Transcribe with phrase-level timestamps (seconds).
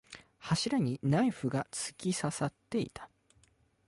[0.39, 3.07] 柱にナイフが突き刺さっていた。